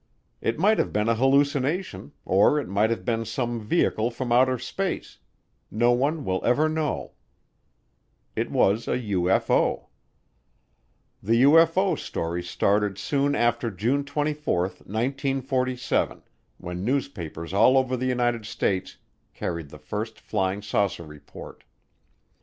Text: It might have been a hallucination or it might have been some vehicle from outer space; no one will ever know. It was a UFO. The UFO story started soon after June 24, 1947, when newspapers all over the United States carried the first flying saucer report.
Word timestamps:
It 0.41 0.57
might 0.57 0.79
have 0.79 0.91
been 0.91 1.07
a 1.07 1.13
hallucination 1.13 2.13
or 2.25 2.59
it 2.59 2.67
might 2.67 2.89
have 2.89 3.05
been 3.05 3.23
some 3.23 3.61
vehicle 3.61 4.09
from 4.09 4.31
outer 4.31 4.57
space; 4.57 5.19
no 5.69 5.91
one 5.91 6.25
will 6.25 6.43
ever 6.43 6.67
know. 6.67 7.11
It 8.35 8.49
was 8.49 8.87
a 8.87 8.97
UFO. 8.97 9.89
The 11.21 11.43
UFO 11.43 11.95
story 11.95 12.41
started 12.41 12.97
soon 12.97 13.35
after 13.35 13.69
June 13.69 14.03
24, 14.03 14.61
1947, 14.69 16.23
when 16.57 16.83
newspapers 16.83 17.53
all 17.53 17.77
over 17.77 17.95
the 17.95 18.07
United 18.07 18.47
States 18.47 18.97
carried 19.35 19.69
the 19.69 19.77
first 19.77 20.19
flying 20.19 20.63
saucer 20.63 21.03
report. 21.05 21.63